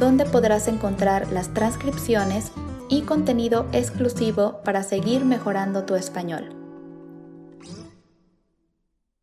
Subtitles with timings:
[0.00, 2.52] donde podrás encontrar las transcripciones
[2.88, 6.56] y contenido exclusivo para seguir mejorando tu español.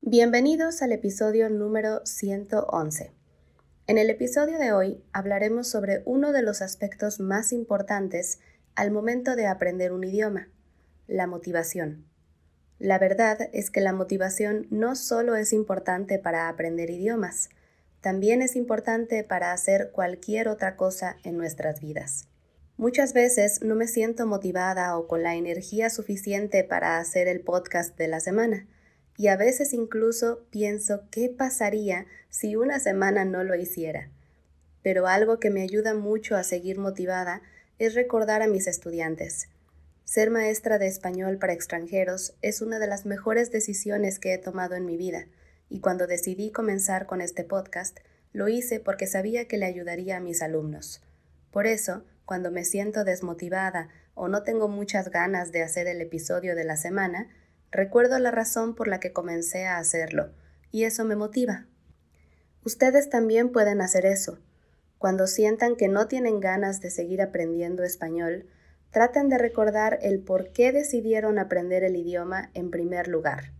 [0.02, 3.12] Bienvenidos al episodio número 111.
[3.88, 8.40] En el episodio de hoy hablaremos sobre uno de los aspectos más importantes
[8.76, 10.48] al momento de aprender un idioma,
[11.07, 12.05] la motivación.
[12.77, 17.49] La verdad es que la motivación no solo es importante para aprender idiomas,
[18.01, 22.27] también es importante para hacer cualquier otra cosa en nuestras vidas.
[22.77, 27.98] Muchas veces no me siento motivada o con la energía suficiente para hacer el podcast
[27.98, 28.67] de la semana,
[29.17, 34.11] y a veces incluso pienso qué pasaría si una semana no lo hiciera.
[34.84, 37.41] Pero algo que me ayuda mucho a seguir motivada
[37.79, 39.49] es recordar a mis estudiantes.
[40.05, 44.76] Ser maestra de español para extranjeros es una de las mejores decisiones que he tomado
[44.76, 45.26] en mi vida,
[45.70, 47.99] y cuando decidí comenzar con este podcast,
[48.34, 51.01] lo hice porque sabía que le ayudaría a mis alumnos.
[51.51, 56.55] Por eso, cuando me siento desmotivada o no tengo muchas ganas de hacer el episodio
[56.55, 57.29] de la semana,
[57.71, 60.34] recuerdo la razón por la que comencé a hacerlo,
[60.71, 61.65] y eso me motiva.
[62.63, 64.40] Ustedes también pueden hacer eso.
[64.97, 68.47] Cuando sientan que no tienen ganas de seguir aprendiendo español,
[68.91, 73.53] traten de recordar el por qué decidieron aprender el idioma en primer lugar.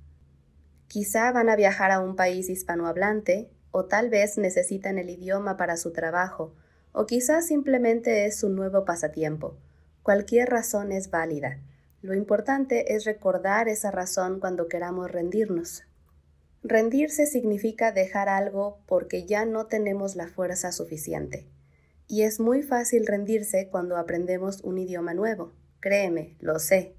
[0.98, 5.78] Quizá van a viajar a un país hispanohablante, o tal vez necesitan el idioma para
[5.78, 6.56] su trabajo,
[6.92, 9.56] o quizás simplemente es su nuevo pasatiempo.
[10.02, 11.60] Cualquier razón es válida.
[12.02, 15.84] Lo importante es recordar esa razón cuando queramos rendirnos.
[16.64, 21.46] Rendirse significa dejar algo porque ya no tenemos la fuerza suficiente.
[22.08, 25.54] Y es muy fácil rendirse cuando aprendemos un idioma nuevo.
[25.80, 26.97] Créeme, lo sé.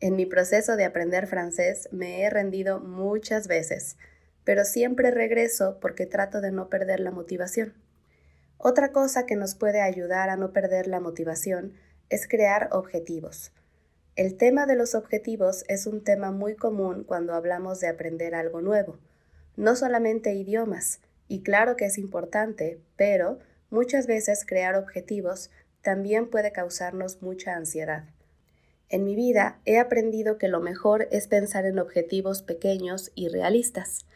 [0.00, 3.96] En mi proceso de aprender francés me he rendido muchas veces,
[4.44, 7.74] pero siempre regreso porque trato de no perder la motivación.
[8.58, 11.74] Otra cosa que nos puede ayudar a no perder la motivación
[12.10, 13.52] es crear objetivos.
[14.16, 18.60] El tema de los objetivos es un tema muy común cuando hablamos de aprender algo
[18.60, 18.98] nuevo,
[19.56, 23.38] no solamente idiomas, y claro que es importante, pero
[23.70, 25.50] muchas veces crear objetivos
[25.82, 28.04] también puede causarnos mucha ansiedad.
[28.88, 34.06] En mi vida he aprendido que lo mejor es pensar en objetivos pequeños y realistas.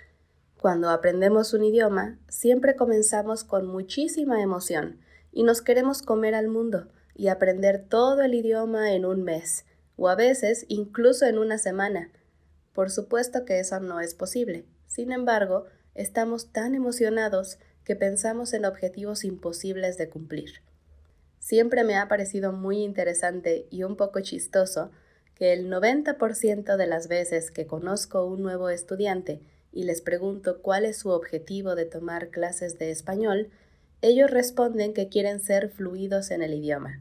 [0.61, 4.99] Cuando aprendemos un idioma, siempre comenzamos con muchísima emoción
[5.33, 10.09] y nos queremos comer al mundo y aprender todo el idioma en un mes, o
[10.09, 12.11] a veces incluso en una semana.
[12.73, 14.65] Por supuesto que eso no es posible.
[14.87, 20.63] Sin embargo, estamos tan emocionados que pensamos en objetivos imposibles de cumplir.
[21.49, 24.91] Siempre me ha parecido muy interesante y un poco chistoso
[25.35, 29.41] que el 90% de las veces que conozco un nuevo estudiante
[29.73, 33.49] y les pregunto cuál es su objetivo de tomar clases de español,
[34.03, 37.01] ellos responden que quieren ser fluidos en el idioma.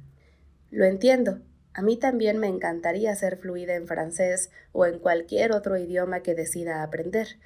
[0.71, 1.41] Lo entiendo,
[1.73, 6.35] a mí también me encantaría ser fluida en francés o en cualquier otro idioma que
[6.35, 7.37] decida aprender,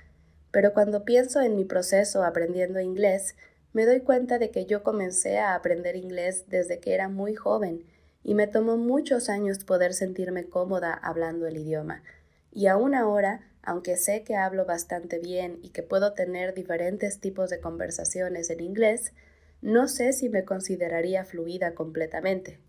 [0.52, 3.36] pero cuando pienso en mi proceso aprendiendo inglés,
[3.74, 7.86] me doy cuenta de que yo comencé a aprender inglés desde que era muy joven
[8.24, 12.04] y me tomó muchos años poder sentirme cómoda hablando el idioma.
[12.52, 17.50] Y aún ahora, aunque sé que hablo bastante bien y que puedo tener diferentes tipos
[17.50, 19.14] de conversaciones en inglés,
[19.62, 22.59] no sé si me consideraría fluida completamente.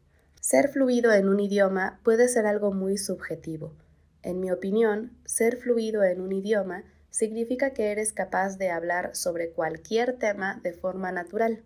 [0.40, 3.74] Ser fluido en un idioma puede ser algo muy subjetivo.
[4.22, 9.50] En mi opinión, ser fluido en un idioma significa que eres capaz de hablar sobre
[9.50, 11.62] cualquier tema de forma natural.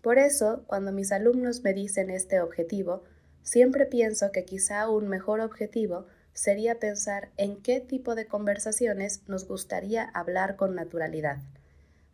[0.00, 3.02] Por eso, cuando mis alumnos me dicen este objetivo,
[3.42, 9.48] siempre pienso que quizá un mejor objetivo sería pensar en qué tipo de conversaciones nos
[9.48, 11.38] gustaría hablar con naturalidad.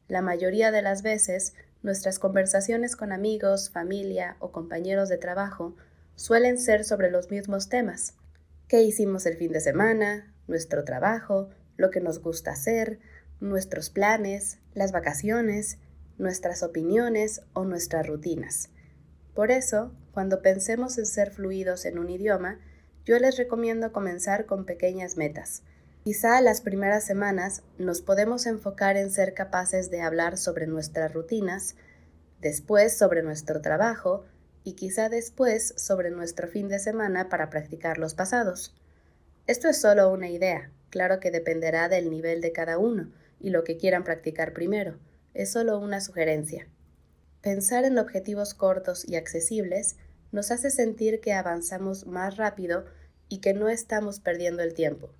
[0.09, 5.77] La mayoría de las veces, nuestras conversaciones con amigos, familia o compañeros de trabajo
[6.17, 8.15] suelen ser sobre los mismos temas.
[8.67, 10.33] ¿Qué hicimos el fin de semana?
[10.47, 13.01] Nuestro trabajo, lo que nos gusta hacer,
[13.41, 15.79] nuestros planes, las vacaciones,
[16.19, 18.71] nuestras opiniones o nuestras rutinas.
[19.35, 22.59] Por eso, cuando pensemos en ser fluidos en un idioma,
[23.05, 25.63] yo les recomiendo comenzar con pequeñas metas.
[26.05, 31.77] Quizá las primeras semanas nos podemos enfocar en ser capaces de hablar sobre nuestras rutinas,
[32.41, 34.25] después sobre nuestro trabajo
[34.65, 38.75] y quizá después sobre nuestro fin de semana para practicar los pasados.
[39.47, 43.11] Esto es solo una idea, claro que dependerá del nivel de cada uno
[43.41, 44.99] y lo que quieran practicar primero,
[45.33, 46.69] es solo una sugerencia.
[47.41, 49.97] Pensar en objetivos cortos y accesibles
[50.33, 52.85] nos hace sentir que avanzamos más rápido
[53.31, 55.11] y que no estamos perdiendo el tiempo.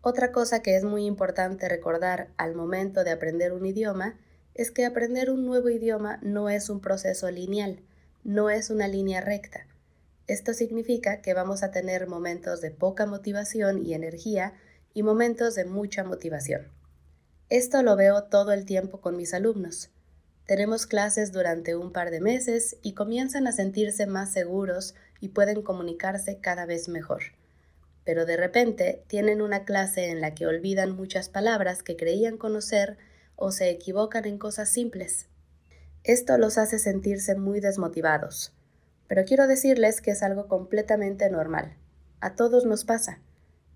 [0.00, 4.18] Otra cosa que es muy importante recordar al momento de aprender un idioma
[4.54, 7.80] es que aprender un nuevo idioma no es un proceso lineal,
[8.24, 9.66] no es una línea recta.
[10.26, 14.54] Esto significa que vamos a tener momentos de poca motivación y energía
[14.94, 16.68] y momentos de mucha motivación.
[17.48, 19.90] Esto lo veo todo el tiempo con mis alumnos.
[20.46, 25.62] Tenemos clases durante un par de meses y comienzan a sentirse más seguros y pueden
[25.62, 27.22] comunicarse cada vez mejor
[28.04, 32.98] pero de repente tienen una clase en la que olvidan muchas palabras que creían conocer
[33.36, 35.28] o se equivocan en cosas simples.
[36.04, 38.52] Esto los hace sentirse muy desmotivados.
[39.06, 41.76] Pero quiero decirles que es algo completamente normal.
[42.20, 43.20] A todos nos pasa.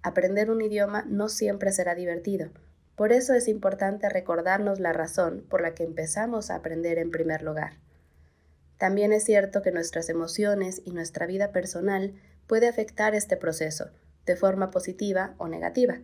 [0.07, 2.51] Aprender un idioma no siempre será divertido.
[2.95, 7.43] Por eso es importante recordarnos la razón por la que empezamos a aprender en primer
[7.43, 7.73] lugar.
[8.79, 12.15] También es cierto que nuestras emociones y nuestra vida personal
[12.47, 13.91] puede afectar este proceso,
[14.27, 15.99] de forma positiva o negativa.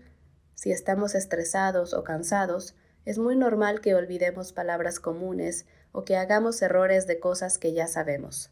[0.56, 6.60] Si estamos estresados o cansados, es muy normal que olvidemos palabras comunes o que hagamos
[6.60, 8.50] errores de cosas que ya sabemos.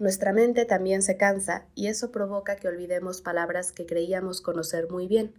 [0.00, 5.06] Nuestra mente también se cansa y eso provoca que olvidemos palabras que creíamos conocer muy
[5.06, 5.34] bien.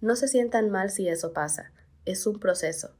[0.00, 1.70] No se sientan mal si eso pasa,
[2.04, 2.96] es un proceso.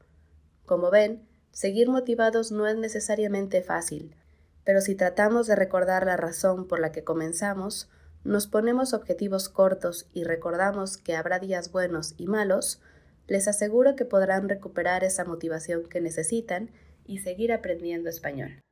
[0.64, 4.14] Como ven, seguir motivados no es necesariamente fácil,
[4.62, 7.90] pero si tratamos de recordar la razón por la que comenzamos,
[8.22, 12.80] nos ponemos objetivos cortos y recordamos que habrá días buenos y malos,
[13.26, 16.70] les aseguro que podrán recuperar esa motivación que necesitan
[17.04, 18.62] y seguir aprendiendo español.